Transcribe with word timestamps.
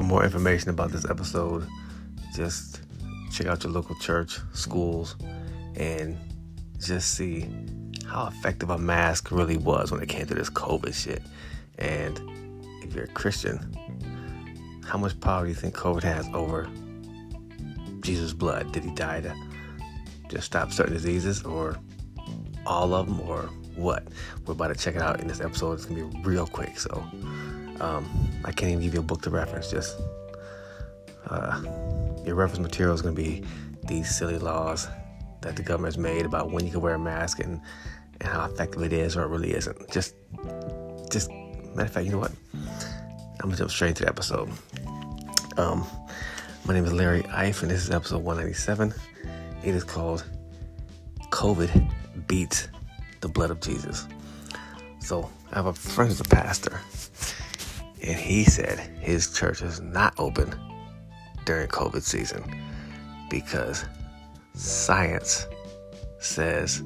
for 0.00 0.04
more 0.06 0.24
information 0.24 0.70
about 0.70 0.90
this 0.90 1.04
episode, 1.10 1.68
just 2.34 2.80
check 3.30 3.46
out 3.46 3.62
your 3.62 3.70
local 3.70 3.94
church, 3.96 4.38
schools, 4.54 5.14
and 5.76 6.16
just 6.78 7.16
see 7.16 7.46
how 8.06 8.26
effective 8.26 8.70
a 8.70 8.78
mask 8.78 9.30
really 9.30 9.58
was 9.58 9.92
when 9.92 10.00
it 10.00 10.08
came 10.08 10.24
to 10.24 10.32
this 10.32 10.48
COVID 10.48 10.94
shit. 10.94 11.22
And 11.78 12.18
if 12.82 12.94
you're 12.94 13.04
a 13.04 13.08
Christian, 13.08 14.80
how 14.86 14.96
much 14.96 15.20
power 15.20 15.42
do 15.42 15.50
you 15.50 15.54
think 15.54 15.74
COVID 15.74 16.02
has 16.02 16.26
over 16.32 16.66
Jesus' 18.00 18.32
blood? 18.32 18.72
Did 18.72 18.84
he 18.84 18.94
die 18.94 19.20
to 19.20 19.34
just 20.30 20.46
stop 20.46 20.72
certain 20.72 20.94
diseases 20.94 21.42
or 21.42 21.76
all 22.64 22.94
of 22.94 23.06
them 23.06 23.20
or 23.20 23.50
what? 23.76 24.08
We're 24.46 24.52
about 24.52 24.68
to 24.68 24.76
check 24.76 24.94
it 24.94 25.02
out 25.02 25.20
in 25.20 25.26
this 25.26 25.42
episode. 25.42 25.74
It's 25.74 25.84
gonna 25.84 26.06
be 26.06 26.22
real 26.22 26.46
quick, 26.46 26.80
so 26.80 27.04
um, 27.80 28.08
I 28.44 28.52
can't 28.52 28.72
even 28.72 28.82
give 28.82 28.94
you 28.94 29.00
a 29.00 29.02
book 29.02 29.22
to 29.22 29.30
reference. 29.30 29.70
Just 29.70 29.98
uh, 31.28 31.62
your 32.24 32.34
reference 32.34 32.60
material 32.60 32.94
is 32.94 33.02
gonna 33.02 33.14
be 33.14 33.42
these 33.84 34.14
silly 34.14 34.38
laws 34.38 34.88
that 35.42 35.56
the 35.56 35.62
government's 35.62 35.96
made 35.96 36.26
about 36.26 36.50
when 36.50 36.64
you 36.64 36.70
can 36.70 36.80
wear 36.80 36.94
a 36.94 36.98
mask 36.98 37.40
and, 37.40 37.60
and 38.20 38.28
how 38.28 38.44
effective 38.44 38.82
it 38.82 38.92
is 38.92 39.16
or 39.16 39.22
it 39.22 39.28
really 39.28 39.54
isn't. 39.54 39.90
Just, 39.90 40.14
just 41.10 41.30
matter 41.74 41.82
of 41.82 41.90
fact, 41.92 42.06
you 42.06 42.12
know 42.12 42.18
what? 42.18 42.32
I'm 42.54 43.48
gonna 43.48 43.56
jump 43.56 43.70
straight 43.70 43.88
into 43.90 44.02
the 44.04 44.08
episode. 44.08 44.50
Um, 45.56 45.86
my 46.66 46.74
name 46.74 46.84
is 46.84 46.92
Larry 46.92 47.24
Ife, 47.26 47.62
and 47.62 47.70
this 47.70 47.82
is 47.82 47.90
episode 47.90 48.22
197. 48.22 48.92
It 49.64 49.74
is 49.74 49.84
called 49.84 50.24
COVID 51.30 51.90
Beats 52.26 52.68
the 53.20 53.28
Blood 53.28 53.50
of 53.50 53.60
Jesus. 53.60 54.06
So, 55.00 55.30
I 55.52 55.56
have 55.56 55.66
a 55.66 55.72
friend 55.72 56.10
who's 56.10 56.20
a 56.20 56.24
pastor, 56.24 56.80
and 58.02 58.18
he 58.18 58.44
said 58.44 58.78
his 59.00 59.32
church 59.32 59.62
is 59.62 59.80
not 59.80 60.14
open 60.18 60.54
during 61.44 61.68
COVID 61.68 62.02
season 62.02 62.42
because 63.28 63.84
science 64.54 65.46
says 66.18 66.82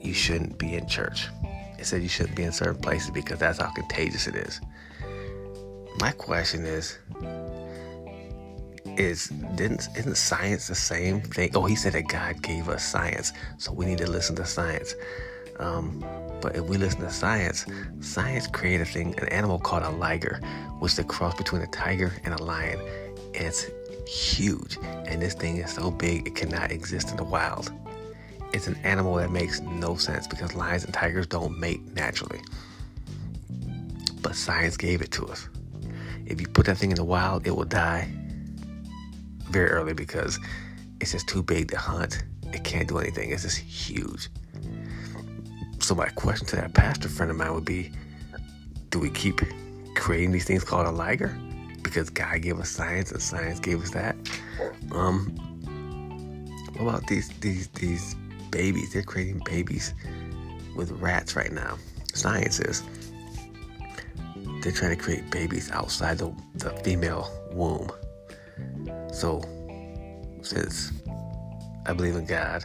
you 0.00 0.12
shouldn't 0.12 0.58
be 0.58 0.74
in 0.74 0.86
church. 0.86 1.28
It 1.78 1.86
said 1.86 2.02
you 2.02 2.08
shouldn't 2.08 2.36
be 2.36 2.44
in 2.44 2.52
certain 2.52 2.80
places 2.80 3.10
because 3.10 3.38
that's 3.38 3.58
how 3.58 3.70
contagious 3.70 4.26
it 4.26 4.36
is. 4.36 4.60
My 6.00 6.12
question 6.12 6.64
is, 6.64 6.98
is 8.96 9.28
didn't 9.56 9.88
isn't 9.96 10.16
science 10.16 10.68
the 10.68 10.74
same 10.74 11.20
thing? 11.20 11.50
Oh, 11.54 11.64
he 11.64 11.74
said 11.74 11.94
that 11.94 12.08
God 12.08 12.42
gave 12.42 12.68
us 12.68 12.84
science, 12.84 13.32
so 13.58 13.72
we 13.72 13.86
need 13.86 13.98
to 13.98 14.10
listen 14.10 14.36
to 14.36 14.44
science. 14.44 14.94
Um, 15.58 16.04
but 16.40 16.56
if 16.56 16.64
we 16.64 16.76
listen 16.76 17.00
to 17.00 17.10
science, 17.10 17.64
science 18.00 18.46
created 18.46 18.82
a 18.82 18.90
thing, 18.90 19.18
an 19.18 19.28
animal 19.28 19.58
called 19.58 19.82
a 19.82 19.90
liger, 19.90 20.40
which 20.78 20.92
is 20.92 20.98
a 20.98 21.04
cross 21.04 21.34
between 21.34 21.62
a 21.62 21.66
tiger 21.68 22.12
and 22.24 22.34
a 22.34 22.42
lion. 22.42 22.78
And 23.34 23.46
it's 23.46 23.70
huge. 24.06 24.78
And 25.06 25.22
this 25.22 25.34
thing 25.34 25.56
is 25.56 25.72
so 25.72 25.90
big 25.90 26.26
it 26.26 26.34
cannot 26.34 26.70
exist 26.70 27.10
in 27.10 27.16
the 27.16 27.24
wild. 27.24 27.72
It's 28.52 28.66
an 28.66 28.76
animal 28.84 29.14
that 29.16 29.30
makes 29.30 29.60
no 29.60 29.96
sense 29.96 30.26
because 30.26 30.54
lions 30.54 30.84
and 30.84 30.94
tigers 30.94 31.26
don't 31.26 31.58
mate 31.58 31.80
naturally. 31.94 32.40
But 34.20 34.36
science 34.36 34.76
gave 34.76 35.02
it 35.02 35.10
to 35.12 35.26
us. 35.26 35.48
If 36.26 36.40
you 36.40 36.46
put 36.46 36.66
that 36.66 36.78
thing 36.78 36.90
in 36.90 36.96
the 36.96 37.04
wild, 37.04 37.46
it 37.46 37.50
will 37.50 37.64
die 37.64 38.08
very 39.50 39.70
early 39.70 39.94
because 39.94 40.38
it's 41.00 41.12
just 41.12 41.28
too 41.28 41.42
big 41.42 41.70
to 41.70 41.78
hunt. 41.78 42.24
It 42.52 42.64
can't 42.64 42.88
do 42.88 42.98
anything. 42.98 43.30
It's 43.30 43.42
just 43.42 43.58
huge. 43.58 44.28
So 45.84 45.94
my 45.94 46.08
question 46.08 46.46
to 46.46 46.56
that 46.56 46.72
pastor 46.72 47.10
friend 47.10 47.30
of 47.30 47.36
mine 47.36 47.52
would 47.52 47.66
be, 47.66 47.92
do 48.88 48.98
we 48.98 49.10
keep 49.10 49.42
creating 49.94 50.32
these 50.32 50.46
things 50.46 50.64
called 50.64 50.86
a 50.86 50.90
liger? 50.90 51.38
Because 51.82 52.08
God 52.08 52.40
gave 52.40 52.58
us 52.58 52.70
science 52.70 53.12
and 53.12 53.20
science 53.20 53.60
gave 53.60 53.82
us 53.82 53.90
that. 53.90 54.16
Um, 54.92 55.26
what 56.72 56.88
about 56.88 57.06
these 57.06 57.28
these 57.40 57.68
these 57.68 58.14
babies? 58.50 58.94
They're 58.94 59.02
creating 59.02 59.42
babies 59.44 59.92
with 60.74 60.90
rats 60.92 61.36
right 61.36 61.52
now. 61.52 61.76
Science 62.14 62.60
is 62.60 62.82
they're 64.62 64.72
trying 64.72 64.96
to 64.96 65.02
create 65.02 65.30
babies 65.30 65.70
outside 65.70 66.16
the, 66.16 66.34
the 66.54 66.70
female 66.82 67.30
womb. 67.52 67.90
So, 69.12 69.42
since 70.40 70.92
I 71.84 71.92
believe 71.92 72.16
in 72.16 72.24
God, 72.24 72.64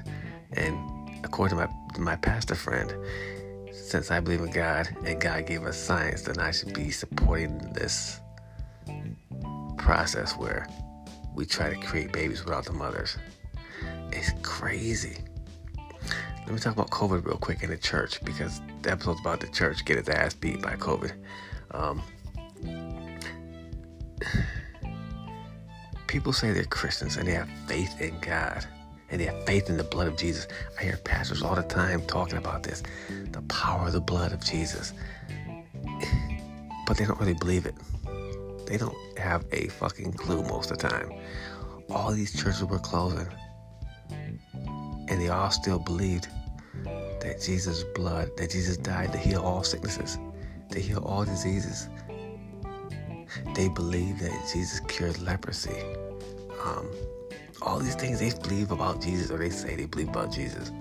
and 0.53 1.25
according 1.25 1.57
to 1.57 1.67
my, 1.67 1.78
my 1.97 2.15
pastor 2.15 2.55
friend, 2.55 2.93
since 3.71 4.11
I 4.11 4.19
believe 4.19 4.41
in 4.41 4.51
God 4.51 4.89
and 5.05 5.19
God 5.19 5.45
gave 5.47 5.63
us 5.63 5.77
science, 5.77 6.21
then 6.23 6.39
I 6.39 6.51
should 6.51 6.73
be 6.73 6.91
supporting 6.91 7.57
this 7.73 8.19
process 9.77 10.33
where 10.37 10.67
we 11.33 11.45
try 11.45 11.69
to 11.69 11.75
create 11.87 12.11
babies 12.11 12.43
without 12.45 12.65
the 12.65 12.73
mothers. 12.73 13.17
It's 14.11 14.31
crazy. 14.41 15.17
Let 16.39 16.51
me 16.51 16.59
talk 16.59 16.73
about 16.73 16.89
COVID 16.89 17.25
real 17.25 17.37
quick 17.37 17.63
in 17.63 17.69
the 17.69 17.77
church 17.77 18.23
because 18.23 18.61
the 18.81 18.91
episode's 18.91 19.19
about 19.21 19.39
the 19.39 19.47
church 19.47 19.85
get 19.85 19.97
its 19.97 20.09
ass 20.09 20.33
beat 20.33 20.61
by 20.61 20.75
COVID. 20.75 21.13
Um, 21.71 22.01
people 26.07 26.33
say 26.33 26.51
they're 26.51 26.63
Christians 26.65 27.17
and 27.17 27.27
they 27.27 27.33
have 27.33 27.49
faith 27.67 28.01
in 28.01 28.19
God 28.19 28.65
and 29.11 29.19
they 29.19 29.25
have 29.25 29.45
faith 29.45 29.69
in 29.69 29.77
the 29.77 29.83
blood 29.83 30.07
of 30.07 30.17
Jesus. 30.17 30.47
I 30.79 30.83
hear 30.83 30.97
pastors 30.97 31.41
all 31.41 31.55
the 31.55 31.63
time 31.63 32.01
talking 32.05 32.37
about 32.37 32.63
this 32.63 32.83
the 33.31 33.41
power 33.43 33.87
of 33.87 33.93
the 33.93 34.01
blood 34.01 34.31
of 34.31 34.43
Jesus. 34.43 34.93
But 36.85 36.97
they 36.97 37.05
don't 37.05 37.19
really 37.19 37.33
believe 37.33 37.65
it. 37.65 37.75
They 38.65 38.77
don't 38.77 38.95
have 39.17 39.45
a 39.51 39.67
fucking 39.67 40.13
clue 40.13 40.43
most 40.43 40.71
of 40.71 40.77
the 40.77 40.89
time. 40.89 41.11
All 41.89 42.11
these 42.11 42.39
churches 42.39 42.63
were 42.63 42.79
closing, 42.79 43.27
and 45.07 45.21
they 45.21 45.29
all 45.29 45.49
still 45.49 45.79
believed 45.79 46.27
that 46.83 47.41
Jesus' 47.41 47.83
blood, 47.95 48.29
that 48.37 48.51
Jesus 48.51 48.77
died 48.77 49.11
to 49.11 49.17
heal 49.17 49.41
all 49.41 49.63
sicknesses, 49.63 50.17
to 50.71 50.79
heal 50.79 51.03
all 51.03 51.25
diseases. 51.25 51.89
They 53.55 53.69
believe 53.69 54.19
that 54.19 54.49
Jesus 54.53 54.79
cured 54.81 55.19
leprosy. 55.19 55.81
Um, 56.63 56.87
all 57.61 57.79
these 57.79 57.95
things 57.95 58.19
they 58.19 58.31
believe 58.41 58.71
about 58.71 59.01
Jesus, 59.01 59.31
or 59.31 59.37
they 59.37 59.49
say 59.49 59.75
they 59.75 59.85
believe 59.85 60.09
about 60.09 60.31
Jesus. 60.31 60.71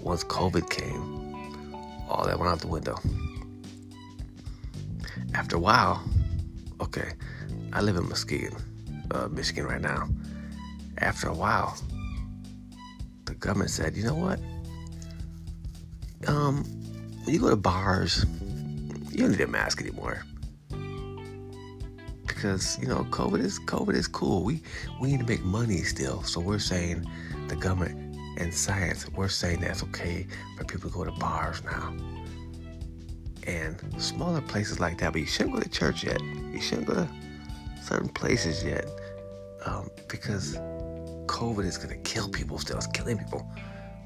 Once 0.00 0.24
COVID 0.24 0.68
came, 0.70 1.34
all 2.08 2.24
that 2.24 2.38
went 2.38 2.52
out 2.52 2.60
the 2.60 2.66
window. 2.66 2.98
After 5.34 5.56
a 5.56 5.60
while, 5.60 6.02
okay, 6.80 7.12
I 7.72 7.80
live 7.80 7.96
in 7.96 8.08
Muskegon, 8.08 8.56
uh, 9.10 9.28
Michigan 9.28 9.64
right 9.64 9.80
now. 9.80 10.08
After 10.98 11.28
a 11.28 11.34
while, 11.34 11.76
the 13.24 13.34
government 13.34 13.70
said, 13.70 13.96
you 13.96 14.04
know 14.04 14.14
what? 14.14 14.38
Um, 16.28 16.64
when 17.24 17.34
you 17.34 17.40
go 17.40 17.50
to 17.50 17.56
bars, 17.56 18.24
you 19.10 19.18
don't 19.18 19.30
need 19.30 19.40
a 19.40 19.46
mask 19.46 19.80
anymore. 19.80 20.24
Because, 22.42 22.76
you 22.80 22.88
know, 22.88 23.04
COVID 23.10 23.38
is 23.38 23.60
COVID 23.60 23.94
is 23.94 24.08
cool. 24.08 24.42
We 24.42 24.62
we 25.00 25.12
need 25.12 25.20
to 25.20 25.26
make 25.26 25.44
money 25.44 25.78
still. 25.84 26.24
So 26.24 26.40
we're 26.40 26.58
saying 26.58 27.08
the 27.46 27.54
government 27.54 28.16
and 28.36 28.52
science, 28.52 29.08
we're 29.12 29.28
saying 29.28 29.60
that's 29.60 29.84
okay 29.84 30.26
for 30.58 30.64
people 30.64 30.90
to 30.90 30.96
go 30.96 31.04
to 31.04 31.12
bars 31.12 31.62
now. 31.62 31.94
And 33.46 33.76
smaller 33.96 34.40
places 34.40 34.80
like 34.80 34.98
that, 34.98 35.12
but 35.12 35.20
you 35.20 35.26
shouldn't 35.26 35.54
go 35.54 35.60
to 35.60 35.68
church 35.68 36.02
yet. 36.02 36.20
You 36.20 36.60
shouldn't 36.60 36.88
go 36.88 36.94
to 36.94 37.08
certain 37.80 38.08
places 38.08 38.64
yet. 38.64 38.86
Um, 39.64 39.88
because 40.08 40.56
COVID 41.26 41.64
is 41.64 41.78
gonna 41.78 41.94
kill 41.98 42.28
people 42.28 42.58
still. 42.58 42.76
It's 42.78 42.88
killing 42.88 43.18
people. 43.18 43.48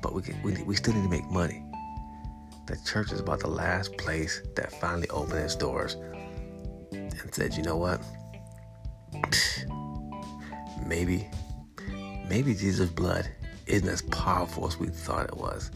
But 0.03 0.13
we, 0.13 0.21
can, 0.21 0.43
we, 0.43 0.63
we 0.65 0.77
still 0.77 0.93
need 0.93 1.05
to 1.05 1.09
make 1.09 1.25
money 1.31 1.65
the 2.67 2.77
church 2.85 3.13
is 3.13 3.21
about 3.21 3.39
the 3.39 3.49
last 3.49 3.97
place 3.97 4.43
that 4.57 4.73
finally 4.73 5.09
opened 5.11 5.39
its 5.39 5.55
doors 5.55 5.97
and 6.91 7.35
said, 7.35 7.55
you 7.55 7.63
know 7.63 7.77
what? 7.77 8.03
Maybe, 10.87 11.27
maybe 12.29 12.55
Jesus' 12.55 12.91
blood 12.91 13.29
isn't 13.67 13.89
as 13.89 14.03
powerful 14.03 14.69
as 14.69 14.79
we 14.79 14.87
thought 14.87 15.27
it 15.27 15.37
was. 15.37 15.71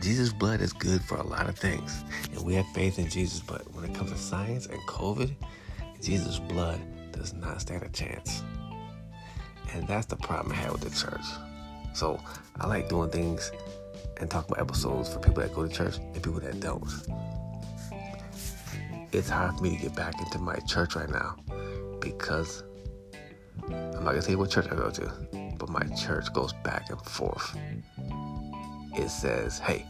Jesus' 0.00 0.32
blood 0.32 0.60
is 0.60 0.72
good 0.72 1.02
for 1.02 1.16
a 1.16 1.22
lot 1.22 1.48
of 1.48 1.58
things, 1.58 2.04
and 2.32 2.44
we 2.44 2.54
have 2.54 2.66
faith 2.68 2.98
in 2.98 3.08
Jesus, 3.08 3.40
but 3.40 3.62
when 3.74 3.84
it 3.84 3.94
comes 3.94 4.10
to 4.10 4.18
science 4.18 4.66
and 4.66 4.78
COVID, 4.82 5.34
Jesus' 6.02 6.38
blood 6.38 6.80
does 7.12 7.32
not 7.32 7.60
stand 7.60 7.82
a 7.82 7.88
chance. 7.88 8.42
And 9.72 9.86
that's 9.88 10.06
the 10.06 10.16
problem 10.16 10.52
I 10.52 10.56
had 10.56 10.72
with 10.72 10.82
the 10.82 10.90
church. 10.90 11.24
So 11.94 12.20
I 12.56 12.66
like 12.66 12.88
doing 12.88 13.10
things 13.10 13.50
and 14.18 14.30
talk 14.30 14.48
about 14.48 14.60
episodes 14.60 15.12
for 15.12 15.20
people 15.20 15.42
that 15.42 15.54
go 15.54 15.66
to 15.66 15.74
church 15.74 15.96
and 15.96 16.22
people 16.22 16.40
that 16.40 16.60
don't. 16.60 16.84
It's 19.12 19.28
hard 19.28 19.56
for 19.56 19.62
me 19.62 19.76
to 19.76 19.82
get 19.82 19.94
back 19.94 20.20
into 20.20 20.38
my 20.38 20.56
church 20.66 20.96
right 20.96 21.08
now 21.08 21.36
because 22.04 22.62
I'm 23.66 24.04
not 24.04 24.10
gonna 24.10 24.22
say 24.22 24.36
what 24.36 24.50
church 24.50 24.66
I 24.70 24.74
go 24.74 24.90
to, 24.90 25.54
but 25.58 25.68
my 25.68 25.82
church 25.96 26.32
goes 26.32 26.52
back 26.52 26.90
and 26.90 27.00
forth. 27.00 27.56
It 28.96 29.08
says, 29.08 29.58
hey, 29.58 29.86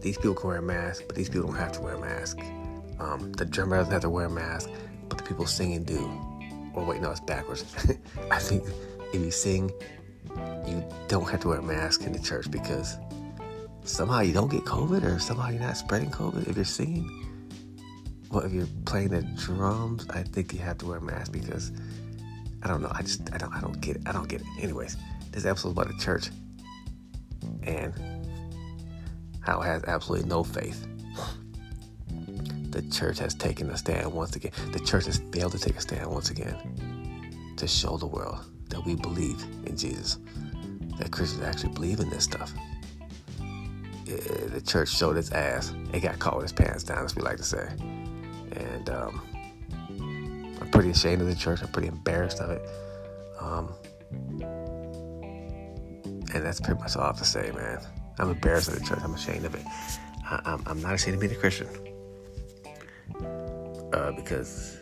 these 0.00 0.16
people 0.16 0.34
can 0.34 0.48
wear 0.48 0.58
a 0.58 0.62
mask, 0.62 1.04
but 1.06 1.16
these 1.16 1.28
people 1.28 1.48
don't 1.48 1.58
have 1.58 1.72
to 1.72 1.80
wear 1.80 1.94
a 1.94 2.00
mask. 2.00 2.38
Um, 2.98 3.32
the 3.32 3.44
drummer 3.44 3.76
doesn't 3.76 3.92
have 3.92 4.02
to 4.02 4.10
wear 4.10 4.26
a 4.26 4.30
mask, 4.30 4.70
but 5.08 5.18
the 5.18 5.24
people 5.24 5.46
singing 5.46 5.84
do. 5.84 6.10
Or 6.74 6.84
wait, 6.84 7.00
no, 7.00 7.10
it's 7.10 7.20
backwards. 7.20 7.64
I 8.30 8.38
think 8.38 8.64
if 9.12 9.20
you 9.20 9.30
sing, 9.30 9.70
you 10.66 10.84
don't 11.08 11.28
have 11.28 11.40
to 11.40 11.48
wear 11.48 11.58
a 11.58 11.62
mask 11.62 12.02
in 12.02 12.12
the 12.12 12.18
church 12.18 12.50
because 12.50 12.96
somehow 13.84 14.20
you 14.20 14.32
don't 14.32 14.50
get 14.50 14.64
COVID 14.64 15.02
or 15.04 15.18
somehow 15.18 15.48
you're 15.48 15.60
not 15.60 15.76
spreading 15.76 16.10
COVID 16.10 16.48
if 16.48 16.56
you're 16.56 16.64
singing. 16.64 17.29
Well, 18.30 18.44
if 18.44 18.52
you're 18.52 18.68
playing 18.84 19.08
the 19.08 19.22
drums, 19.22 20.06
I 20.10 20.22
think 20.22 20.52
you 20.52 20.60
have 20.60 20.78
to 20.78 20.86
wear 20.86 20.98
a 20.98 21.02
mask 21.02 21.32
because 21.32 21.72
I 22.62 22.68
don't 22.68 22.80
know. 22.80 22.92
I 22.94 23.02
just 23.02 23.32
I 23.32 23.38
don't 23.38 23.52
I 23.52 23.60
don't 23.60 23.80
get 23.80 23.96
it. 23.96 24.02
I 24.06 24.12
don't 24.12 24.28
get 24.28 24.40
it. 24.40 24.46
Anyways, 24.60 24.96
this 25.32 25.44
episode 25.44 25.70
about 25.70 25.88
the 25.88 25.98
church 25.98 26.30
and 27.64 27.92
how 29.40 29.60
it 29.60 29.66
has 29.66 29.84
absolutely 29.84 30.28
no 30.28 30.44
faith. 30.44 30.86
The 32.70 32.82
church 32.82 33.18
has 33.18 33.34
taken 33.34 33.68
a 33.70 33.76
stand 33.76 34.12
once 34.12 34.36
again. 34.36 34.52
The 34.70 34.78
church 34.78 35.06
has 35.06 35.20
failed 35.32 35.52
to 35.52 35.58
take 35.58 35.76
a 35.76 35.80
stand 35.80 36.08
once 36.08 36.30
again 36.30 37.54
to 37.56 37.66
show 37.66 37.96
the 37.96 38.06
world 38.06 38.38
that 38.68 38.84
we 38.84 38.94
believe 38.94 39.42
in 39.66 39.76
Jesus, 39.76 40.18
that 40.98 41.10
Christians 41.10 41.42
actually 41.42 41.72
believe 41.72 41.98
in 41.98 42.08
this 42.10 42.24
stuff. 42.24 42.52
the 44.06 44.62
church 44.64 44.88
showed 44.88 45.16
its 45.16 45.32
ass. 45.32 45.72
It 45.92 46.00
got 46.00 46.20
caught 46.20 46.36
with 46.36 46.44
its 46.44 46.52
pants 46.52 46.84
down, 46.84 47.04
as 47.04 47.16
we 47.16 47.22
like 47.22 47.38
to 47.38 47.42
say. 47.42 47.68
And 48.52 48.90
um, 48.90 49.22
I'm 50.60 50.70
pretty 50.70 50.90
ashamed 50.90 51.22
of 51.22 51.28
the 51.28 51.34
church. 51.34 51.62
I'm 51.62 51.68
pretty 51.68 51.88
embarrassed 51.88 52.40
of 52.40 52.50
it. 52.50 52.68
Um, 53.40 53.72
and 56.32 56.44
that's 56.44 56.60
pretty 56.60 56.80
much 56.80 56.96
all 56.96 57.02
I 57.02 57.06
have 57.06 57.18
to 57.18 57.24
say, 57.24 57.50
man. 57.52 57.80
I'm 58.18 58.30
embarrassed 58.30 58.68
of 58.68 58.78
the 58.78 58.84
church. 58.84 58.98
I'm 59.02 59.14
ashamed 59.14 59.44
of 59.44 59.54
it. 59.54 59.64
I, 60.24 60.58
am 60.66 60.80
not 60.80 60.94
ashamed 60.94 61.14
of 61.14 61.20
being 61.20 61.32
a 61.32 61.36
Christian. 61.36 61.68
Uh, 63.92 64.12
because 64.12 64.78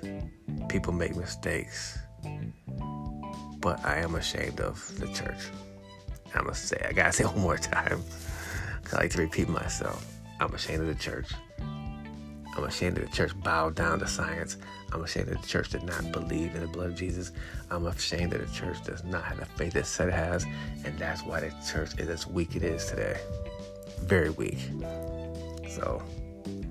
people 0.68 0.92
make 0.92 1.16
mistakes. 1.16 1.98
But 3.60 3.84
I 3.84 3.98
am 3.98 4.14
ashamed 4.14 4.60
of 4.60 4.98
the 4.98 5.06
church. 5.08 5.50
I 6.34 6.42
must 6.42 6.68
say, 6.68 6.84
I 6.86 6.92
gotta 6.92 7.12
say 7.18 7.24
one 7.24 7.40
more 7.40 7.56
time. 7.56 8.02
I 8.92 8.96
like 8.96 9.10
to 9.12 9.18
repeat 9.18 9.48
myself. 9.48 10.04
I'm 10.40 10.54
ashamed 10.54 10.82
of 10.82 10.88
the 10.88 10.94
church. 10.94 11.32
I'm 12.58 12.64
ashamed 12.64 12.96
that 12.96 13.08
the 13.08 13.16
church 13.16 13.40
bowed 13.40 13.76
down 13.76 14.00
to 14.00 14.08
science. 14.08 14.56
I'm 14.92 15.04
ashamed 15.04 15.28
that 15.28 15.40
the 15.40 15.46
church 15.46 15.68
did 15.68 15.84
not 15.84 16.10
believe 16.10 16.56
in 16.56 16.62
the 16.62 16.66
blood 16.66 16.88
of 16.88 16.96
Jesus. 16.96 17.30
I'm 17.70 17.86
ashamed 17.86 18.32
that 18.32 18.44
the 18.44 18.52
church 18.52 18.82
does 18.82 19.04
not 19.04 19.22
have 19.22 19.38
the 19.38 19.46
faith 19.46 19.74
that 19.74 19.86
said 19.86 20.08
it 20.08 20.14
has, 20.14 20.44
and 20.84 20.98
that's 20.98 21.22
why 21.22 21.38
the 21.38 21.54
church 21.70 21.96
is 22.00 22.08
as 22.08 22.26
weak 22.26 22.56
as 22.56 22.56
it 22.56 22.62
is 22.64 22.86
today. 22.86 23.16
Very 24.00 24.30
weak. 24.30 24.58
So, 25.68 26.02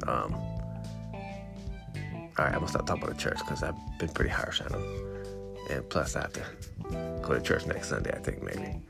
um, 0.06 0.34
all 0.34 1.13
right, 2.38 2.48
I'm 2.48 2.56
gonna 2.56 2.68
stop 2.68 2.86
talking 2.86 3.04
about 3.04 3.16
the 3.16 3.22
church 3.22 3.38
because 3.38 3.63
I've 3.63 3.75
been 3.98 4.10
pretty 4.10 4.31
harsh 4.31 4.60
on 4.60 4.68
them. 4.68 4.84
And 5.69 5.89
plus, 5.89 6.18
I 6.18 6.24
have 6.24 6.34
to 6.34 6.44
go 7.22 7.34
to 7.34 7.39
church 7.39 7.66
next 7.66 7.88
Sunday. 7.88 8.12
I 8.12 8.19
think 8.19 8.44
maybe. 8.44 8.81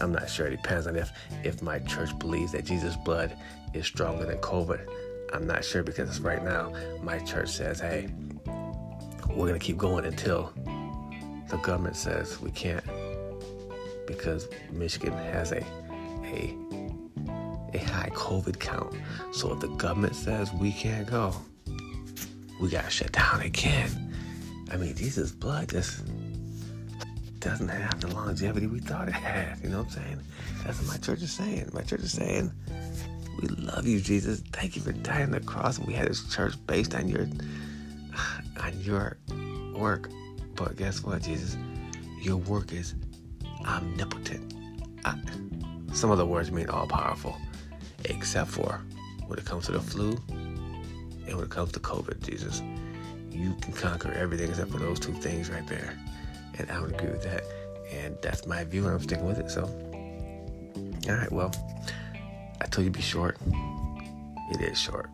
I'm 0.00 0.10
not 0.10 0.28
sure. 0.28 0.48
It 0.48 0.60
depends 0.60 0.88
on 0.88 0.96
if 0.96 1.12
if 1.44 1.62
my 1.62 1.78
church 1.78 2.18
believes 2.18 2.50
that 2.50 2.64
Jesus' 2.64 2.96
blood 2.96 3.36
is 3.74 3.86
stronger 3.86 4.24
than 4.24 4.38
COVID 4.38 4.88
I'm 5.32 5.46
not 5.46 5.64
sure 5.64 5.82
because 5.82 6.20
right 6.20 6.44
now 6.44 6.72
my 7.02 7.18
church 7.20 7.50
says, 7.50 7.80
hey, 7.80 8.08
we're 9.30 9.48
going 9.48 9.54
to 9.54 9.58
keep 9.58 9.78
going 9.78 10.04
until 10.04 10.52
the 11.48 11.56
government 11.58 11.96
says 11.96 12.40
we 12.40 12.50
can't 12.50 12.84
because 14.06 14.48
Michigan 14.70 15.12
has 15.12 15.52
a 15.52 15.64
a 16.24 16.56
a 17.74 17.78
high 17.78 18.10
COVID 18.10 18.58
count. 18.58 18.94
So 19.32 19.52
if 19.52 19.60
the 19.60 19.68
government 19.68 20.14
says 20.14 20.52
we 20.52 20.72
can't 20.72 21.06
go, 21.06 21.34
we 22.60 22.68
gotta 22.68 22.90
shut 22.90 23.12
down 23.12 23.40
again. 23.40 24.14
I 24.70 24.76
mean, 24.76 24.94
Jesus' 24.94 25.32
blood 25.32 25.70
just 25.70 26.02
doesn't 27.40 27.68
have 27.68 28.00
the 28.00 28.08
longevity 28.08 28.66
we 28.66 28.80
thought 28.80 29.08
it 29.08 29.14
had. 29.14 29.58
You 29.62 29.70
know 29.70 29.78
what 29.78 29.86
I'm 29.86 29.92
saying? 29.92 30.20
That's 30.64 30.78
what 30.78 30.88
my 30.88 30.96
church 30.98 31.22
is 31.22 31.32
saying. 31.32 31.70
My 31.72 31.82
church 31.82 32.00
is 32.00 32.12
saying 32.12 32.52
we 33.40 33.48
love 33.48 33.86
you, 33.86 34.00
Jesus. 34.00 34.42
Thank 34.52 34.76
you 34.76 34.82
for 34.82 34.92
dying 34.92 35.24
on 35.24 35.30
the 35.32 35.40
cross. 35.40 35.78
And 35.78 35.86
We 35.86 35.94
had 35.94 36.08
this 36.08 36.32
church 36.34 36.54
based 36.66 36.94
on 36.94 37.08
your 37.08 37.22
on 38.60 38.80
your 38.80 39.16
work. 39.74 40.10
But 40.54 40.76
guess 40.76 41.02
what, 41.02 41.22
Jesus? 41.22 41.56
Your 42.20 42.36
work 42.36 42.72
is 42.72 42.94
omnipotent. 43.66 44.54
I, 45.04 45.18
some 45.92 46.10
of 46.10 46.18
the 46.18 46.26
words 46.26 46.50
mean 46.52 46.68
all 46.68 46.86
powerful, 46.86 47.36
except 48.04 48.50
for 48.50 48.80
when 49.26 49.38
it 49.38 49.44
comes 49.44 49.66
to 49.66 49.72
the 49.72 49.80
flu 49.80 50.18
and 50.28 51.36
when 51.36 51.44
it 51.44 51.50
comes 51.50 51.72
to 51.72 51.80
COVID, 51.80 52.24
Jesus. 52.24 52.62
You 53.30 53.54
can 53.62 53.72
conquer 53.72 54.12
everything 54.12 54.50
except 54.50 54.70
for 54.70 54.78
those 54.78 55.00
two 55.00 55.14
things 55.14 55.50
right 55.50 55.66
there. 55.66 55.98
And 56.58 56.70
I 56.70 56.80
would 56.80 56.92
agree 56.92 57.08
with 57.08 57.22
that. 57.22 57.44
And 57.90 58.16
that's 58.20 58.46
my 58.46 58.64
view, 58.64 58.84
and 58.84 58.94
I'm 58.94 59.02
sticking 59.02 59.26
with 59.26 59.38
it. 59.38 59.50
So, 59.50 59.64
all 61.08 61.14
right, 61.14 61.32
well. 61.32 61.52
I 62.62 62.66
told 62.66 62.84
you 62.84 62.92
to 62.92 62.96
be 62.96 63.02
short. 63.02 63.36
It 64.50 64.60
is 64.60 64.78
short. 64.78 65.10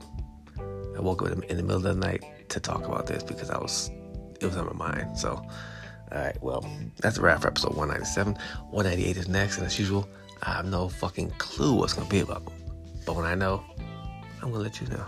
I 0.96 1.00
woke 1.00 1.22
up 1.22 1.30
in 1.30 1.56
the 1.56 1.62
middle 1.62 1.76
of 1.76 1.82
the 1.82 1.94
night 1.94 2.22
to 2.50 2.60
talk 2.60 2.86
about 2.86 3.06
this 3.06 3.22
because 3.22 3.50
I 3.50 3.58
was 3.58 3.90
it 4.40 4.44
was 4.44 4.56
on 4.56 4.66
my 4.66 4.92
mind. 4.92 5.18
So, 5.18 5.30
all 5.30 6.18
right, 6.18 6.36
well, 6.42 6.68
that's 6.98 7.18
a 7.18 7.22
wrap 7.22 7.42
for 7.42 7.48
episode 7.48 7.74
197. 7.74 8.34
198 8.70 9.16
is 9.16 9.28
next, 9.28 9.58
and 9.58 9.66
as 9.66 9.78
usual, 9.78 10.08
I 10.42 10.52
have 10.52 10.66
no 10.66 10.88
fucking 10.88 11.30
clue 11.38 11.74
what's 11.74 11.94
gonna 11.94 12.08
be 12.08 12.20
about. 12.20 12.44
But 13.06 13.16
when 13.16 13.24
I 13.24 13.34
know, 13.34 13.64
I'm 14.42 14.50
gonna 14.52 14.62
let 14.62 14.80
you 14.80 14.86
know. 14.88 15.06